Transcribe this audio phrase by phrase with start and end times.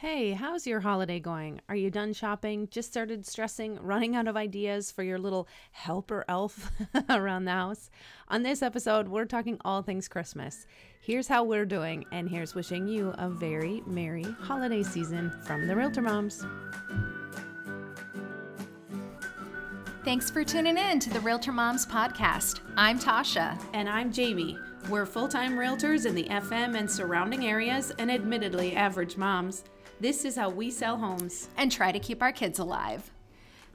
[0.00, 1.60] Hey, how's your holiday going?
[1.68, 2.68] Are you done shopping?
[2.70, 6.70] Just started stressing, running out of ideas for your little helper elf
[7.10, 7.90] around the house?
[8.28, 10.68] On this episode, we're talking all things Christmas.
[11.00, 15.74] Here's how we're doing, and here's wishing you a very merry holiday season from the
[15.74, 16.46] Realtor Moms.
[20.04, 22.60] Thanks for tuning in to the Realtor Moms podcast.
[22.76, 23.60] I'm Tasha.
[23.74, 24.60] And I'm Jamie.
[24.88, 29.64] We're full time realtors in the FM and surrounding areas, and admittedly average moms.
[30.00, 31.48] This is how we sell homes.
[31.56, 33.10] and try to keep our kids alive.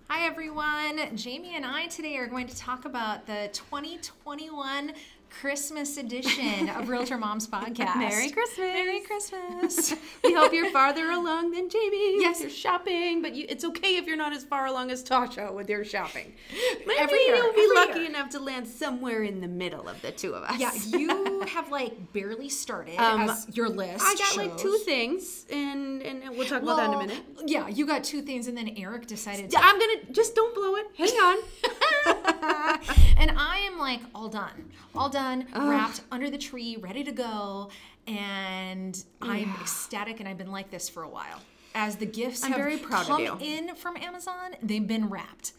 [0.09, 1.16] Hi, everyone.
[1.16, 4.94] Jamie and I today are going to talk about the 2021
[5.30, 7.98] Christmas edition of Realtor Moms podcast.
[7.98, 8.58] Merry Christmas.
[8.58, 9.95] Merry Christmas.
[10.23, 12.22] We hope you're farther along than Jamie.
[12.22, 12.36] Yes.
[12.38, 15.53] with your shopping, but you, it's okay if you're not as far along as Tasha
[15.53, 16.34] with your shopping.
[16.86, 18.09] Maybe Every year, you'll be every lucky year.
[18.09, 20.59] enough to land somewhere in the middle of the two of us.
[20.59, 21.08] yeah, you
[21.49, 24.03] have like barely started Um, your list.
[24.05, 27.23] I got like two things, and and we'll talk about that in a minute.
[27.45, 30.75] Yeah, you got two things, and then Eric decided to I'm gonna just don't blow
[30.75, 30.88] it.
[30.97, 31.38] Hang on.
[33.17, 37.69] and I am like all done, all done, wrapped under the tree, ready to go,
[38.07, 41.41] and I'm ecstatic, and I've been like this for a while.
[41.75, 43.38] As the gifts I'm have very proud of come you.
[43.41, 45.53] in from Amazon, they've been wrapped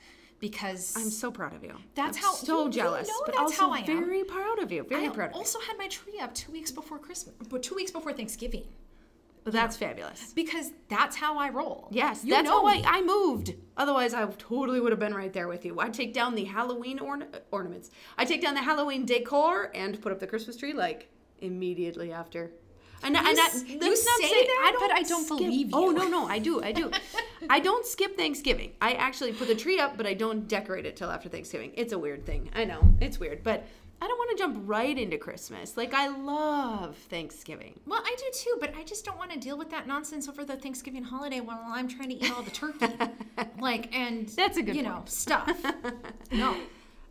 [0.49, 1.75] because I'm so proud of you.
[1.95, 4.59] That's I'm how- so you- you jealous, know but that's also how I very proud
[4.59, 4.83] of you.
[4.85, 7.75] Very I proud of also had my tree up two weeks before Christmas, but two
[7.75, 8.69] weeks before Thanksgiving, you.
[9.43, 10.33] But that's fabulous.
[10.35, 11.89] because that's how I roll.
[11.91, 12.83] Yes, you that's know how I.
[12.99, 13.55] I moved.
[13.77, 15.81] Otherwise, I totally would have been right there with you.
[15.81, 17.91] I take down the Halloween orna- ornaments.
[18.19, 22.53] I take down the Halloween decor and put up the Christmas tree like immediately after.
[23.03, 25.91] And, and s- that, you not say say that, but I don't skip- believe oh,
[25.91, 25.99] you.
[25.99, 26.91] Oh no, no, I do, I do.
[27.51, 28.73] I don't skip Thanksgiving.
[28.81, 31.73] I actually put the tree up, but I don't decorate it till after Thanksgiving.
[31.75, 32.51] It's a weird thing.
[32.55, 33.67] I know it's weird, but
[34.01, 35.77] I don't want to jump right into Christmas.
[35.77, 37.81] Like I love Thanksgiving.
[37.87, 40.45] Well, I do too, but I just don't want to deal with that nonsense over
[40.45, 42.87] the Thanksgiving holiday while I'm trying to eat all the turkey.
[43.59, 45.51] like, and That's a good you know stuff.
[46.33, 46.57] No,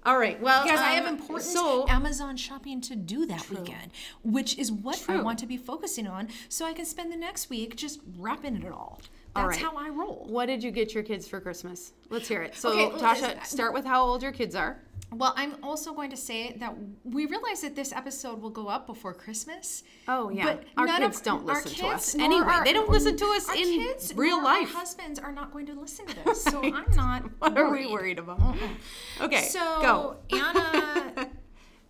[0.05, 3.91] All right, well, because I have um, important So Amazon shopping to do that weekend,
[4.23, 7.49] which is what I want to be focusing on, so I can spend the next
[7.49, 9.02] week just wrapping it all.
[9.36, 9.65] All That's right.
[9.65, 10.25] how I roll.
[10.30, 11.93] What did you get your kids for Christmas?
[12.09, 12.55] Let's hear it.
[12.55, 14.77] So, Okay, Tasha, start with how old your kids are.
[15.15, 18.87] Well, I'm also going to say that we realize that this episode will go up
[18.87, 19.83] before Christmas.
[20.07, 20.43] Oh, yeah.
[20.45, 22.15] But Our kids of, don't listen to us.
[22.15, 24.69] Anyway, our- they don't listen to us in kids real life.
[24.73, 27.23] Our husbands are not going to listen to this, so I'm not.
[27.39, 28.39] What are we worried about?
[29.21, 30.17] Okay, So go.
[30.31, 31.30] Anna,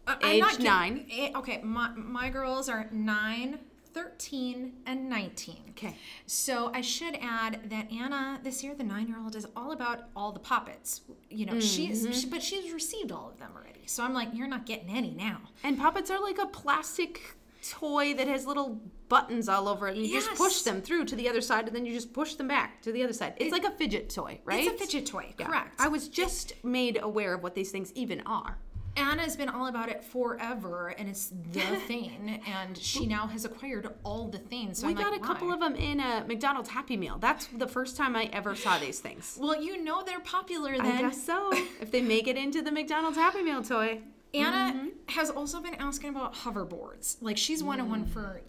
[0.05, 0.65] I'm Age not kidding.
[0.65, 1.31] nine.
[1.37, 3.59] Okay, my, my girls are 9,
[3.93, 5.55] 13, and 19.
[5.71, 5.95] Okay.
[6.25, 10.39] So I should add that Anna this year, the nine-year-old, is all about all the
[10.39, 11.01] Pop Its.
[11.29, 12.11] You know, she's Mm-hmm.
[12.13, 13.81] she, but she's received all of them already.
[13.85, 15.41] So I'm like, you're not getting any now.
[15.63, 17.21] And Pop Its are like a plastic
[17.69, 19.95] toy that has little buttons all over it.
[19.95, 22.33] And you just push them through to the other side, and then you just push
[22.35, 23.35] them back to the other side.
[23.37, 24.65] It's like a fidget toy, right?
[24.65, 25.45] It's a fidget toy, Yeah.
[25.47, 25.75] correct?
[25.79, 28.57] I was just made aware of what these things even are.
[28.95, 32.41] Anna's been all about it forever, and it's the thing.
[32.47, 34.79] And she now has acquired all the things.
[34.79, 35.55] So we I'm got like, a couple why?
[35.55, 37.17] of them in a McDonald's Happy Meal.
[37.19, 39.37] That's the first time I ever saw these things.
[39.41, 41.49] Well, you know they're popular Then I guess so.
[41.81, 44.01] if they make it into the McDonald's Happy Meal toy.
[44.35, 44.87] Anna Mm-hmm.
[45.09, 47.17] has also been asking about hoverboards.
[47.21, 48.41] Like she's wanted one for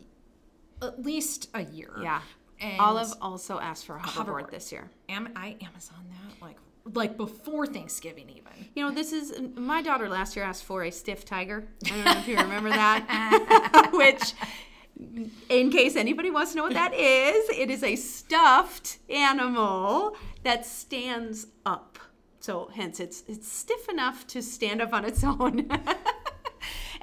[0.82, 1.90] at least a year.
[1.98, 2.02] Mm.
[2.04, 2.20] Yeah.
[2.60, 4.50] And Olive also asked for a hoverboard Hoverboard.
[4.50, 4.88] this year.
[5.08, 6.56] Am I Amazon that like
[6.92, 8.68] like before Thanksgiving even.
[8.74, 11.66] You know, this is my daughter last year asked for a stiff tiger.
[11.86, 13.90] I don't know if you remember that.
[13.92, 14.34] Which,
[15.48, 20.66] in case anybody wants to know what that is, it is a stuffed animal that
[20.66, 21.98] stands up.
[22.40, 25.68] So, hence, it's it's stiff enough to stand up on its own.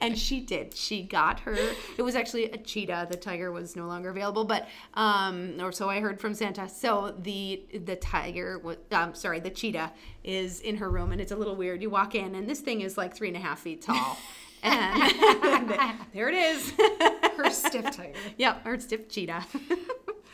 [0.02, 0.76] And she did.
[0.76, 1.56] She got her.
[1.98, 3.08] It was actually a cheetah.
[3.10, 6.68] The tiger was no longer available, but um, or so I heard from Santa.
[6.68, 9.92] So the the tiger was, um, sorry, the cheetah
[10.24, 11.82] is in her room, and it's a little weird.
[11.82, 14.18] You walk in, and this thing is like three and a half feet tall,
[14.64, 15.70] and
[16.14, 16.74] there it is.
[17.38, 18.14] Her stiff tiger.
[18.38, 19.46] yep, her stiff cheetah.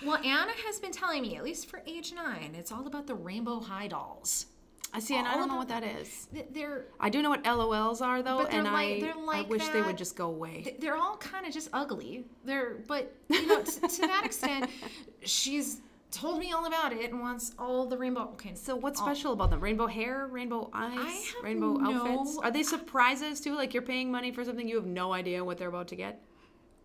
[0.05, 3.15] Well, Anna has been telling me, at least for age nine, it's all about the
[3.15, 4.45] rainbow high dolls.
[4.93, 6.27] I see, and I don't know what that is.
[6.51, 9.67] They're I do know what LOLs are though, and like- I they're I like wish
[9.69, 10.75] they would just go away.
[10.79, 12.25] they're all kind of just ugly.
[12.45, 14.69] They're but you know to, to that extent,
[15.21, 18.29] she's told me all about it and wants all the rainbow.
[18.33, 19.59] Okay, So what's special about them?
[19.59, 22.37] Rainbow hair, rainbow eyes, rainbow no- outfits?
[22.41, 23.55] Are they surprises too?
[23.55, 26.21] Like you're paying money for something you have no idea what they're about to get?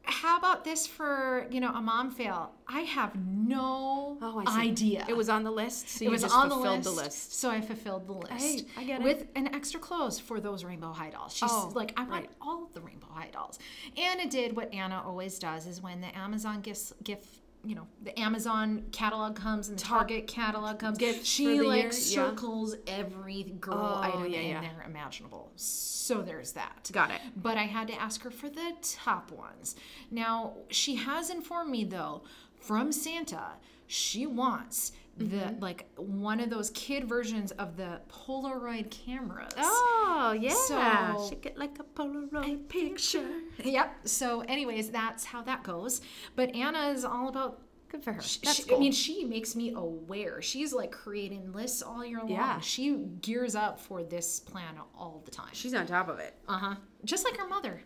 [0.05, 2.53] How about this for you know a mom fail?
[2.67, 5.05] I have no Oh, I idea.
[5.09, 7.39] It was on the list, so It you was just on the list, the list.
[7.39, 8.33] so I fulfilled the list.
[8.33, 9.05] Hey, I get it.
[9.05, 11.35] With an extra clothes for those rainbow high dolls.
[11.35, 12.31] She's Oh, like, I want right.
[12.41, 13.59] all the rainbow high dolls.
[13.97, 17.27] Anna did what Anna always does: is when the Amazon gifts gift
[17.65, 20.99] you know the Amazon catalog comes and the Target catalog comes.
[20.99, 21.91] gift she like year, yeah.
[21.91, 24.61] circles every girl Oh, item yeah, in yeah.
[24.61, 25.53] there imaginable.
[25.57, 26.91] So there's that.
[26.93, 27.21] Got it.
[27.37, 29.77] But I had to ask her for the top ones.
[30.11, 32.23] Now she has informed me though
[32.57, 33.53] from Santa
[33.87, 35.61] she wants the Mm-hmm.
[35.61, 39.53] like one of those kid versions of the Polaroid cameras.
[39.57, 40.55] Oh yeah.
[40.55, 43.29] So- Shake it like a Polaroid picture.
[43.63, 44.09] Yep.
[44.09, 46.01] So, anyways, that's how that goes.
[46.35, 47.61] But Anna is all about.
[47.89, 48.23] Good for her.
[48.23, 48.79] She, That's she- cool.
[48.79, 50.41] I mean, she makes me aware.
[50.41, 52.31] She's like creating lists all year long.
[52.31, 52.59] Yeah.
[52.61, 55.51] She gears up for this plan all the time.
[55.53, 56.35] She's on top of it.
[56.49, 56.75] Uh huh.
[57.05, 57.83] Just like her mother.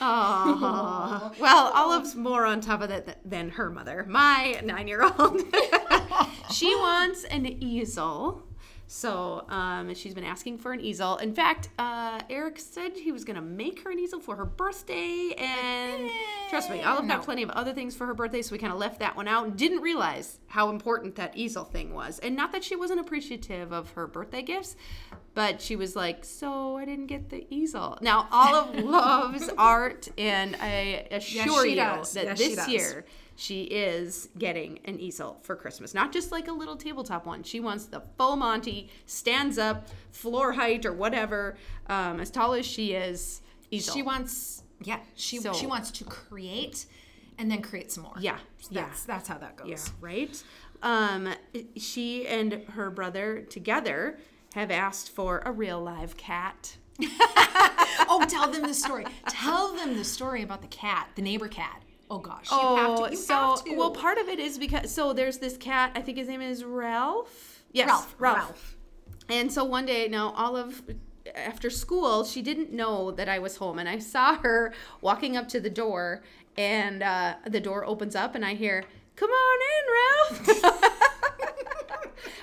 [0.00, 5.42] Oh, well, Olive's more on top of that than her mother, my nine year old.
[6.50, 8.42] she wants an easel.
[8.86, 11.16] So um, she's been asking for an easel.
[11.16, 14.44] In fact, uh, Eric said he was going to make her an easel for her
[14.44, 15.34] birthday.
[15.38, 16.10] And
[16.50, 18.42] trust me, Olive got plenty of other things for her birthday.
[18.42, 21.64] So we kind of left that one out and didn't realize how important that easel
[21.64, 22.18] thing was.
[22.18, 24.76] And not that she wasn't appreciative of her birthday gifts,
[25.34, 27.98] but she was like, So I didn't get the easel.
[28.02, 30.08] Now, Olive loves art.
[30.18, 32.12] And I assure she you does.
[32.12, 35.92] that Yes, this year, she is getting an easel for Christmas.
[35.94, 37.42] Not just like a little tabletop one.
[37.42, 41.56] She wants the full Monty, stands up, floor height or whatever,
[41.88, 43.94] um, as tall as she is, easel.
[43.94, 46.86] She wants, yeah, she So- she wants to create,
[47.38, 48.14] and then create some more.
[48.20, 48.38] yeah,
[48.70, 49.68] yeah, That's that's how that goes.
[49.68, 50.42] yeah, right.
[50.82, 51.30] Um,
[51.76, 54.18] she and her brother together
[54.54, 56.76] have asked for a real live cat.
[58.06, 59.06] Oh, tell them the story.
[59.28, 61.82] tell them the story about the cat, the neighbor cat.
[62.10, 63.16] Oh gosh, you have to.
[63.16, 65.92] So well, part of it is because so there's this cat.
[65.94, 67.64] I think his name is Ralph.
[67.72, 68.14] Yes, Ralph.
[68.18, 68.38] Ralph.
[68.38, 68.76] Ralph.
[69.28, 70.82] And so one day, now Olive,
[71.34, 75.48] after school, she didn't know that I was home, and I saw her walking up
[75.48, 76.22] to the door,
[76.56, 78.84] and uh, the door opens up, and I hear,
[79.16, 79.58] "Come on
[80.40, 80.90] in, Ralph."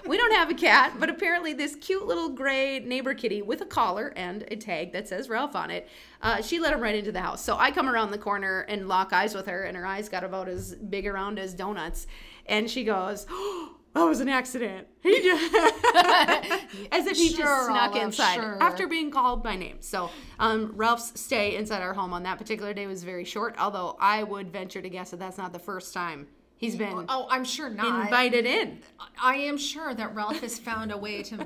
[0.06, 3.66] we don't have a cat, but apparently this cute little gray neighbor kitty with a
[3.66, 5.88] collar and a tag that says Ralph on it.
[6.22, 7.44] Uh, she let him right into the house.
[7.44, 10.24] So I come around the corner and lock eyes with her, and her eyes got
[10.24, 12.08] about as big around as donuts,
[12.46, 13.26] and she goes.
[13.30, 14.88] Oh, that was an accident.
[15.04, 15.56] He just
[16.92, 18.62] as if he just snuck Olive, inside sure.
[18.62, 19.78] after being called by name.
[19.80, 23.56] So um, Ralph's stay inside our home on that particular day was very short.
[23.58, 26.28] Although I would venture to guess that that's not the first time
[26.62, 28.06] he's been Oh, I'm sure not.
[28.06, 28.80] invited in.
[29.22, 31.46] I am sure that Ralph has found a way to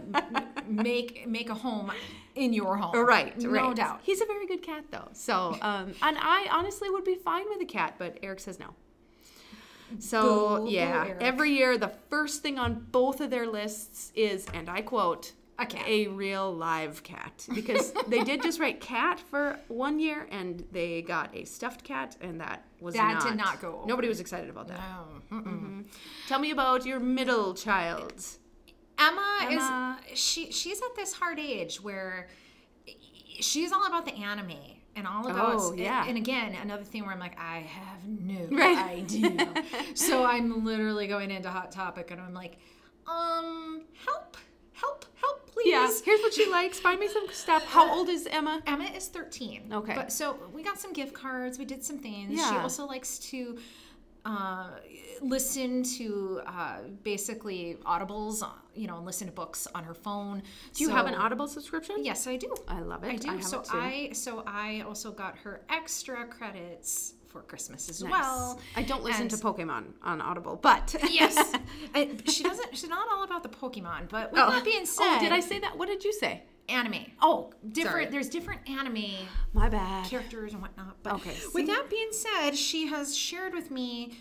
[0.67, 1.91] make make a home
[2.35, 2.95] in your home.
[2.95, 3.75] Right, no right.
[3.75, 4.01] doubt.
[4.03, 5.09] He's a very good cat, though.
[5.13, 8.75] So, um, and I honestly would be fine with a cat, but Eric says no.
[9.99, 14.67] So, Boo, yeah, every year the first thing on both of their lists is, and
[14.69, 15.85] I quote, A cat.
[15.87, 17.45] a real live cat.
[17.53, 22.17] Because they did just write cat for one year and they got a stuffed cat,
[22.19, 23.23] and that was That not.
[23.27, 23.87] did not go over.
[23.87, 24.79] Nobody was excited about that.
[25.31, 25.37] No.
[25.39, 25.85] mm-mm.
[26.27, 28.13] Tell me about your middle child.
[28.97, 29.99] Emma, Emma.
[30.11, 32.29] is she she's at this hard age where
[33.41, 34.53] she's all about the anime
[34.95, 36.05] and all about Oh, yeah.
[36.07, 38.77] and again another thing where I'm like I have no Right.
[38.77, 39.53] idea.
[39.95, 42.57] so I'm literally going into hot topic and I'm like
[43.07, 44.37] um help
[45.55, 45.71] please.
[45.71, 46.79] Yeah, here's what she likes.
[46.79, 47.65] Find me some stuff.
[47.65, 48.61] How old is Emma?
[48.67, 49.71] Emma is 13.
[49.71, 49.95] Okay.
[49.95, 51.57] But so we got some gift cards.
[51.57, 52.37] We did some things.
[52.37, 52.51] Yeah.
[52.51, 53.57] She also likes to
[54.25, 54.69] uh,
[55.21, 60.43] listen to uh, basically audibles, uh, you know, and listen to books on her phone.
[60.73, 62.03] Do you have an Audible subscription?
[62.03, 62.53] Yes, I do.
[62.67, 63.11] I love it.
[63.11, 63.29] I do.
[63.29, 63.63] I have so.
[63.71, 68.11] I so I also got her extra credits for Christmas as Nice.
[68.11, 68.59] well.
[68.77, 71.35] I don't listen And- to Pokemon on Audible, but yes,
[71.93, 72.77] I, she doesn't.
[72.77, 74.07] She's not all about the Pokemon.
[74.07, 74.51] But with Oh.
[74.51, 75.77] that being said, oh, did I say that?
[75.77, 76.43] What did you say?
[76.67, 77.05] anime?
[77.21, 77.91] Oh, Different.
[77.93, 78.05] sorry.
[78.07, 79.03] There's different anime
[79.53, 80.09] My bad.
[80.09, 80.95] characters and whatnot.
[81.03, 81.49] But Okay, see?
[81.53, 84.17] with that being said, she has shared with me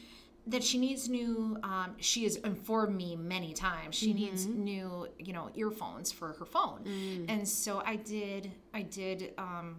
[0.49, 1.57] that she needs new.
[1.63, 4.63] Um, she has informed me many times she needs Mm-hmm.
[4.65, 7.27] new, you know, earphones for her phone, Mm.
[7.31, 8.51] and so I did.
[8.75, 9.77] I did um,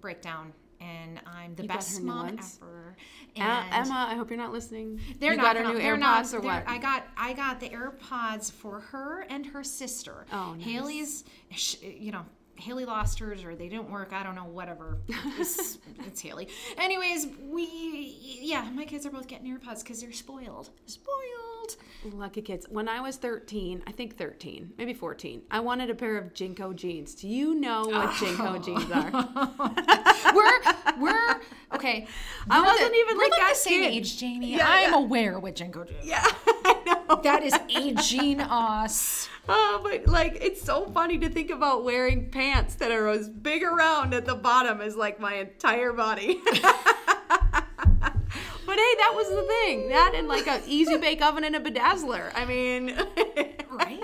[0.00, 0.52] break down,
[0.84, 2.96] and I'm the You best mom ever.
[3.36, 5.00] And Emma, I hope you're not listening.
[5.18, 6.64] they're you not got her new they're AirPods not, or they're- what?
[6.68, 10.26] I got I got the AirPods for her and her sister.
[10.32, 10.64] Oh, nice.
[10.64, 11.24] Haley's,
[11.82, 12.24] you know,
[12.56, 14.12] Haley lost hers or they didn't work.
[14.12, 14.44] I don't know.
[14.44, 14.98] Whatever.
[15.38, 16.48] It's, it's Haley.
[16.78, 20.70] Anyways, we yeah, my kids are both getting AirPods because they're spoiled.
[20.86, 21.76] Spoiled.
[22.12, 22.66] Lucky kids.
[22.68, 26.76] When I was 13, I think 13, maybe 14, I wanted a pair of JNCO
[26.76, 27.14] jeans.
[27.14, 28.24] Do you know what Oh.
[28.24, 29.10] JNCO jeans are?
[30.34, 30.60] We're
[31.00, 31.40] we're
[31.74, 32.06] okay.
[32.50, 33.92] I we're wasn't the, even we're like that the same kid.
[33.94, 34.52] age, Jamie.
[34.56, 34.98] Yeah, I'm yeah.
[34.98, 36.53] aware what JNCO jeans yeah, I.
[37.22, 39.28] That is aging us.
[39.48, 43.62] Oh, but like it's so funny to think about wearing pants that are as big
[43.62, 46.40] around at the bottom as like my entire body.
[46.44, 46.62] but
[48.66, 49.88] But hey, that was the thing.
[49.90, 52.32] That and like an easy bake oven and a bedazzler.
[52.34, 52.86] I mean,
[53.70, 54.02] right?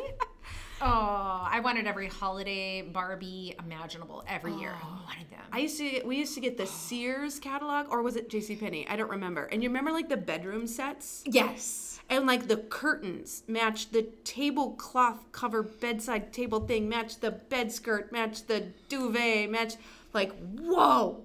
[0.83, 4.73] Oh, I wanted every holiday Barbie imaginable every year.
[4.83, 5.40] Oh, I wanted them.
[5.52, 8.57] I used to we used to get the Sears catalog or was it J.C.
[8.57, 8.88] Penney?
[8.88, 9.45] I don't remember.
[9.45, 11.23] And you remember like the bedroom sets?
[11.26, 12.00] yes.
[12.09, 18.11] And like the curtains match the tablecloth cover bedside table thing, match the bed skirt,
[18.11, 19.75] match the duvet, match
[20.14, 21.25] like whoa.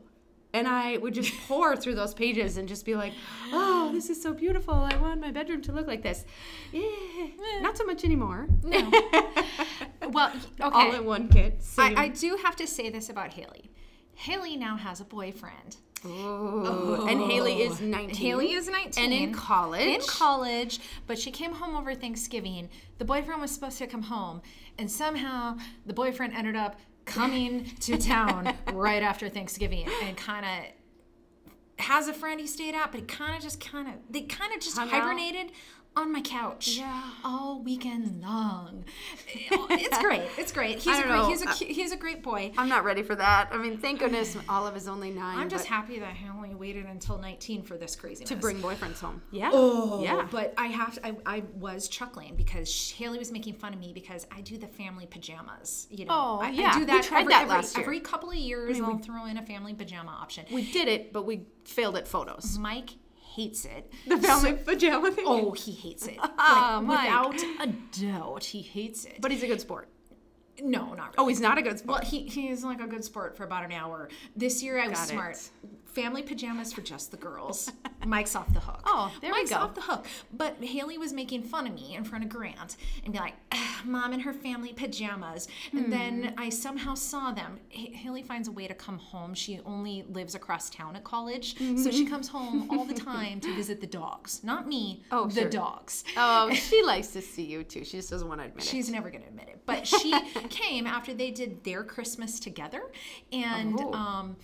[0.51, 3.13] And I would just pore through those pages and just be like,
[3.53, 4.73] "Oh, this is so beautiful!
[4.73, 6.25] I want my bedroom to look like this."
[6.73, 7.59] Yeah, eh.
[7.61, 8.47] not so much anymore.
[8.63, 8.91] No.
[10.11, 10.31] well,
[10.61, 10.69] okay.
[10.71, 11.59] All in one kit.
[11.77, 13.71] I, I do have to say this about Haley.
[14.15, 15.77] Haley now has a boyfriend.
[16.05, 17.07] Ooh.
[17.09, 18.15] And Haley is 19.
[18.15, 19.03] Haley is 19.
[19.03, 19.81] And in college.
[19.81, 22.69] In college, but she came home over Thanksgiving.
[22.99, 24.41] The boyfriend was supposed to come home,
[24.77, 31.85] and somehow the boyfriend ended up coming to town right after Thanksgiving and kind of
[31.85, 34.53] has a friend he stayed at, but he kind of just kind of, they kind
[34.53, 34.93] of just Hung out?
[35.95, 37.03] Hibernated on my couch Yeah.
[37.23, 38.85] all weekend long.
[39.33, 40.21] Eh, it's great.
[40.37, 40.77] It's great.
[40.79, 41.27] He's I a don't great, know.
[41.29, 42.51] he's a he's a great boy.
[42.57, 43.49] I'm not ready for that.
[43.51, 46.85] I mean, thank goodness Olive is only 9 I'm just happy that I only waited
[46.85, 48.29] until 19 for this craziness.
[48.29, 49.21] to bring boyfriends home.
[49.31, 49.49] Yeah.
[49.53, 50.27] Oh, yeah.
[50.29, 53.91] But I have to, I, I was chuckling because Haley was making fun of me
[53.93, 55.87] because I do the family pajamas.
[55.89, 56.69] You know, Oh, I, yeah.
[56.69, 57.83] I do We that, tried every, that every, last year.
[57.83, 58.79] every couple of years.
[58.79, 60.45] I'll throw in a family pajama option.
[60.51, 62.57] we did it, but we failed at photos.
[62.57, 62.91] Mike
[63.35, 63.91] hates it.
[64.07, 65.25] The family pajama thing.
[65.27, 66.17] Oh, he hates it.
[66.19, 67.33] Like, ah, Mike.
[67.33, 67.67] without a
[68.01, 69.17] doubt, he hates it.
[69.21, 69.89] But he's a good sport.
[70.61, 71.15] no, not really.
[71.17, 72.03] Oh, he's not a good Well, sport.
[72.05, 74.09] he, he is like a good sport for about an hour.
[74.35, 75.13] This year I was Got it.
[75.13, 75.49] smart.
[75.85, 77.71] Family pajamas for just the girls.
[78.05, 78.81] Mike's off the hook.
[78.85, 79.57] Oh, there we Mike's go.
[79.57, 80.05] off the hook.
[80.33, 83.81] But Haley was making fun of me in front of Grant and be like, "Ah,
[83.85, 86.39] "Mom in her family pajamas." And then Hmm.
[86.39, 87.59] I somehow saw them.
[87.71, 89.33] H- Haley finds a way to come home.
[89.33, 93.53] She only lives across town at college, so she comes home all the time to
[93.55, 94.43] visit the dogs.
[94.43, 95.03] Not me.
[95.11, 95.49] Oh, the sure.
[95.49, 96.03] dogs.
[96.17, 97.83] oh, she likes to see you too.
[97.83, 98.69] She just doesn't want to admit it.
[98.69, 99.61] She's never going to admit it.
[99.65, 100.11] But she
[100.49, 102.83] came after they did their Christmas together.
[103.31, 103.93] And Oh.
[103.93, 104.37] um,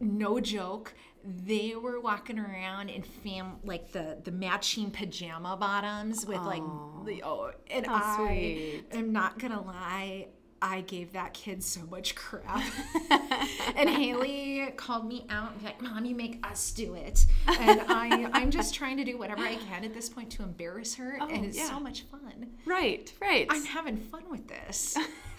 [0.00, 6.38] no joke, they were walking around in fam like the the matching pajama bottoms with
[6.38, 6.62] like
[7.04, 8.84] the oh and I sweet.
[8.92, 10.28] am not gonna lie.
[10.62, 12.62] I gave that kid so much crap.
[13.76, 17.24] and Haley called me out and be like, Mom, you make us do it.
[17.48, 20.94] And I, I'm just trying to do whatever I can at this point to embarrass
[20.96, 21.12] her.
[21.12, 21.68] and oh, it's yeah.
[21.68, 22.48] so much fun.
[22.66, 23.46] right, right.
[23.48, 24.98] I'm having fun with this.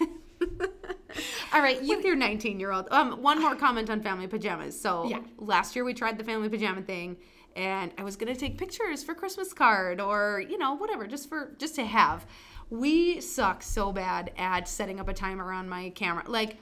[1.52, 2.88] All right, you with your 19 year old.
[2.90, 4.78] Um, one more comment on family pajamas.
[4.80, 5.20] So Yeah.
[5.38, 7.16] last year we tried the family pajama thing,
[7.54, 11.54] and I was gonna take pictures for Christmas card or you know whatever, just for
[11.58, 12.26] just to have.
[12.70, 16.56] We suck so bad at setting up a timer on my camera, like.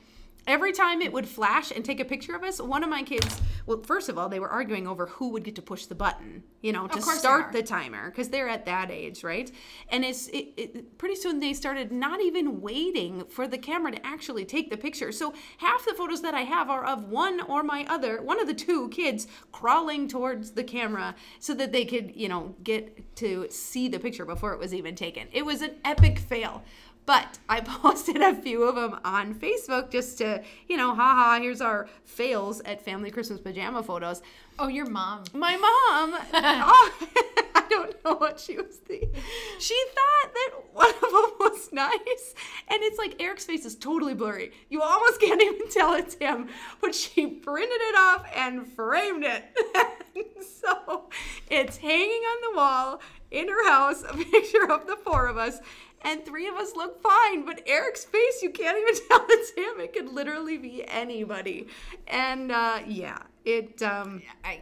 [0.47, 3.41] Every time it would flash and take a picture of us, one of my kids,
[3.67, 6.43] well, first of all, they were arguing over who would get to push the button,
[6.61, 9.51] you know, to start the timer because they're at that age, right?
[9.91, 14.07] And it's it, it, pretty soon they started not even waiting for the camera to
[14.07, 15.13] actually take the picture.
[15.13, 18.47] So half the photos that I have are of one or my other, one of
[18.47, 23.47] the two kids crawling towards the camera so that they could, you know, get to
[23.51, 25.29] see the picture before it was even taken.
[25.33, 26.63] It was an epic fail.
[27.07, 31.61] But I posted a few of them on Facebook just to, you know, haha, here's
[31.61, 34.23] our fails at family Christmas pajama photos.
[34.59, 35.25] Oh, your mom.
[35.33, 36.93] My mom, oh,
[37.55, 39.11] I don't know what she was thinking.
[39.59, 42.35] She thought that one of them was nice.
[42.69, 44.53] And it's like Eric's face is totally blurry.
[44.69, 46.49] You almost can't even tell it's him.
[46.81, 49.45] But she printed it off and framed it.
[50.63, 51.09] so
[51.49, 55.59] it's hanging on the wall in her house, a picture of the four of us.
[56.03, 59.81] And three of us look fine, but Eric's face, you can't even tell it's him.
[59.81, 61.69] It could literally be anybody.
[62.07, 64.61] And uh, yeah, it um, I,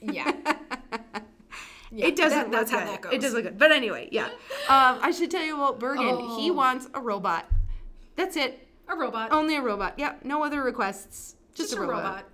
[0.00, 0.32] yeah.
[1.90, 3.14] Yeah, it doesn't that- that's how that goes.
[3.14, 3.58] It doesn't look good.
[3.58, 4.26] But anyway, yeah.
[4.68, 6.18] Um, I should tell you about Bergen.
[6.36, 6.52] He Oh.
[6.52, 7.50] wants a robot.
[8.14, 8.68] That's it.
[8.88, 9.32] A robot.
[9.32, 9.94] Only a robot.
[9.98, 10.22] Yep.
[10.22, 11.36] No other requests.
[11.54, 12.26] Just, Just a, robot.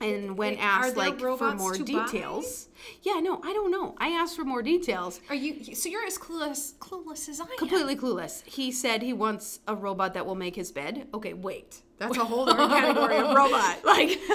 [0.00, 2.04] And when Wait, asked like for more to buy?
[2.04, 2.68] details,
[3.02, 3.94] yeah, no, I don't know.
[3.98, 5.20] I asked for more details.
[5.30, 5.74] Are you?
[5.74, 7.56] So you're as clueless, clueless as I am.
[7.56, 8.44] Completely clueless.
[8.44, 11.08] He said he wants a robot that will make his bed.
[11.14, 11.80] Okay, wait.
[11.98, 13.78] That's a whole other category of robot.
[13.84, 14.20] Like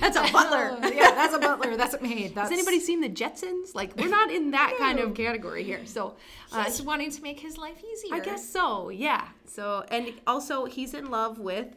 [0.00, 0.76] that's a butler.
[0.92, 1.76] Yeah, that's a butler.
[1.76, 2.34] That's a maid.
[2.34, 3.74] That's Has anybody seen the Jetsons?
[3.74, 5.82] Like we're not in that kind of category here.
[5.84, 6.16] So
[6.52, 8.14] uh, He's wanting to make his life easier.
[8.14, 9.28] I guess so, yeah.
[9.46, 11.68] So, and also he's in love with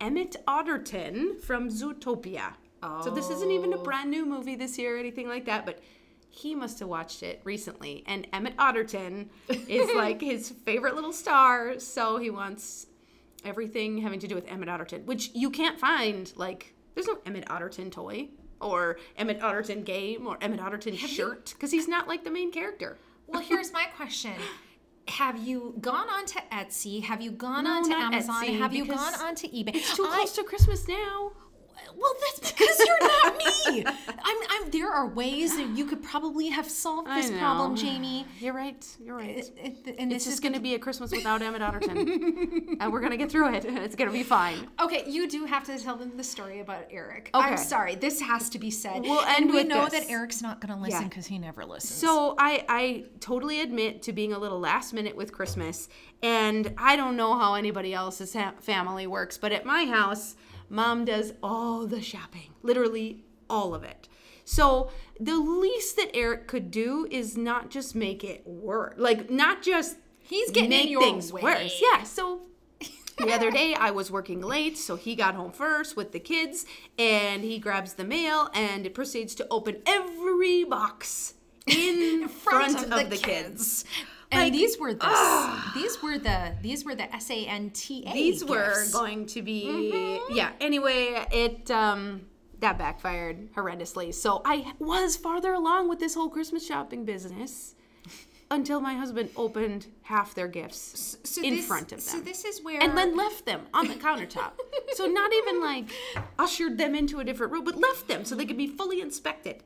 [0.00, 2.54] Emmitt Otterton from Zootopia.
[2.82, 3.02] Oh.
[3.02, 3.82] So this isn't even a Oh.
[3.82, 5.80] brand new movie this year or anything like that, but
[6.30, 8.04] he must have watched it recently.
[8.06, 9.28] And Emmitt Otterton
[9.68, 12.86] is like his favorite little star, so he wants
[13.44, 16.32] everything having to do with Emmitt Otterton, which you can't find.
[16.36, 18.28] Like, there's no Emmitt Otterton toy.
[18.60, 22.98] or Emmitt Otterton game or Emmitt Otterton shirt because he's not like the main character.
[23.26, 24.32] Well, here's my question.
[25.08, 27.02] Have you gone on to Etsy?
[27.02, 28.44] Have you gone No, on to Amazon?
[28.44, 29.74] Etsy, Have you gone on to eBay?
[29.74, 31.32] It's too I- close to Christmas now.
[31.96, 33.84] Well, that's because you're not me.
[33.86, 34.70] I'm, I'm.
[34.70, 37.76] There are ways that you could probably have solved this problem.
[37.76, 38.24] Jamie.
[38.38, 38.84] You're right.
[39.02, 39.36] You're right.
[39.38, 39.52] It-
[39.86, 42.92] it- and it's this is just going to be a Christmas without Emmitt Otterton, and
[42.92, 43.64] we're going to get through it.
[43.64, 44.68] It's going to be fine.
[44.80, 47.30] Okay, you do have to tell them the story about Eric.
[47.34, 47.44] Okay.
[47.48, 49.02] I'm sorry, this has to be said.
[49.02, 50.04] We'll and we with know this.
[50.04, 51.08] that Eric's not going to listen Yeah.
[51.08, 51.94] because he never listens.
[52.00, 55.88] So I I totally admit to being a little last minute with Christmas,
[56.22, 60.36] and I don't know how anybody else's ha- family works, but at my house,
[60.70, 64.08] mom does all the shopping, literally all of it.
[64.44, 69.62] So the least that Eric could do is not just make it work, like not
[69.62, 71.42] just He's getting in make things way.
[71.42, 71.82] worse.
[71.82, 72.04] Yeah.
[72.04, 72.42] So
[73.18, 76.64] the other day I was working late, so he got home first with the kids,
[76.98, 81.34] and he grabs the mail and it proceeds to open every box
[81.66, 83.84] in front, of, the, kids.
[84.32, 88.04] And Like, these were the these were the these were the S A N T
[88.06, 88.12] A.
[88.12, 90.50] These were going to be yeah.
[90.60, 92.22] Anyway, it um
[92.60, 94.12] that backfired horrendously.
[94.14, 97.74] So I was farther along with this whole Christmas shopping business
[98.52, 102.16] until my husband opened half their gifts so in this- front of them.
[102.16, 104.52] So this is where and then left them on the countertop.
[104.94, 105.90] so not even like
[106.38, 109.62] ushered them into a different room, but left them so they could be fully inspected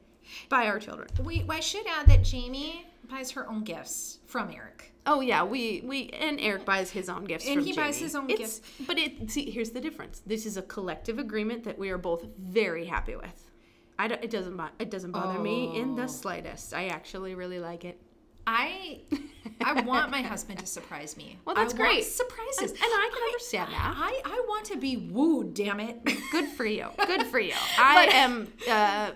[0.49, 1.09] by our children.
[1.23, 4.93] we I should add that Jamie buys her own gifts from Eric.
[5.07, 7.47] Oh yeah, we we and Eric buys his own gifts.
[7.47, 10.23] And he buys his own It's- But it see here's the difference.
[10.27, 13.51] This is a collective agreement that we are both very happy with.
[13.99, 15.97] I don't, it doesn't it doesn't bother me in Oh.
[16.03, 16.75] the slightest.
[16.75, 18.01] I actually really like it.
[18.47, 19.01] I
[19.63, 21.39] I want my husband to surprise me.
[21.45, 21.93] Well, that's I great.
[21.97, 23.95] Want surprises, And- and I can understand that.
[23.97, 25.55] I I want to be wooed.
[25.55, 26.03] Damn it.
[26.33, 26.89] Good for you.
[27.07, 27.55] Good for you.
[27.79, 28.49] I am.
[28.69, 29.11] Uh,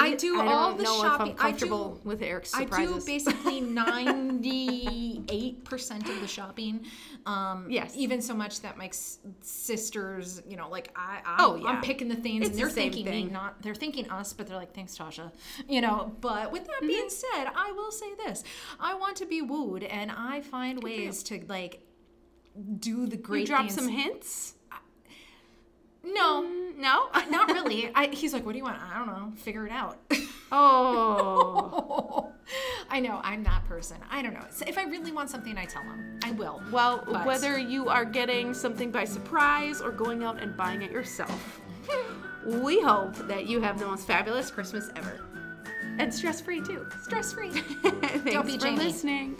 [0.00, 1.28] I do I all the shopping.
[1.28, 2.94] I I'm comfortable do- with Eric's surprises.
[2.94, 3.60] I do basically
[4.40, 6.84] ninety-eight percent of the shopping.
[7.26, 7.92] Um, Yes.
[7.96, 8.90] Even so much that my
[9.42, 11.66] sisters, you know, like I, I'm, Oh, yeah.
[11.68, 13.04] I'm picking the things, It's and they're the same thing.
[13.04, 15.30] me, not they're thanking us, but they're like, "Thanks, Tasha,"
[15.68, 16.12] you know.
[16.20, 17.36] But with that being Mm-hmm.
[17.36, 18.42] said, I will say this:
[18.78, 21.82] I want to be wooed, and I find ways to like
[22.78, 23.74] do the great you drop things.
[23.74, 24.54] some hints.
[26.04, 26.42] No.
[26.42, 27.08] Mm, no.
[27.30, 27.90] Not really.
[27.94, 29.32] I, he's like, "What do you want?" I don't know.
[29.36, 29.98] Figure it out.
[30.52, 32.32] Oh.
[32.90, 33.98] I know I'm that person.
[34.10, 34.44] I don't know.
[34.50, 36.18] So if I really want something, I tell him.
[36.24, 36.60] I will.
[36.72, 40.90] Well, But- whether you are getting something by surprise or going out and buying it
[40.90, 41.60] yourself,
[42.46, 45.20] we hope that you have the most fabulous Christmas ever.
[45.98, 46.86] And stress free too.
[47.02, 47.50] stress free.
[47.82, 48.76] Thanks be for Jamie.
[48.78, 49.36] listening.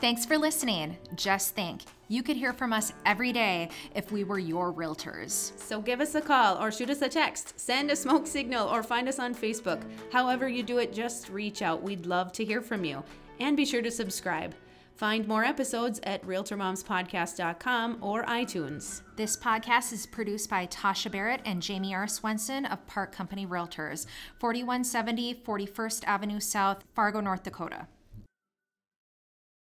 [0.00, 0.96] Thanks for listening.
[1.14, 5.52] Just think, you could hear from us every day if we were your realtors.
[5.60, 8.82] so give us a call or shoot us a text, send a smoke signal, or
[8.82, 9.82] find us on Facebook.
[10.10, 11.82] However, you do it, just reach out.
[11.82, 13.04] We'd love to hear from you.
[13.40, 14.54] And be sure to subscribe.
[14.94, 19.02] Find more episodes at RealtorMomsPodcast.com or iTunes.
[19.16, 22.08] This podcast is produced by Tasha Barrett and Jamie R.
[22.08, 24.06] Swenson of Park Company Realtors,
[24.38, 27.86] 4170 41st Avenue South, Fargo, North Dakota.